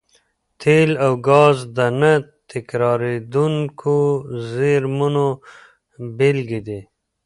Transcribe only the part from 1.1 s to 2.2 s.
ګاز د نه